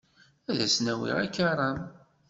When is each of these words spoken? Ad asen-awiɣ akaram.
Ad 0.49 0.57
asen-awiɣ 0.65 1.15
akaram. 1.25 1.79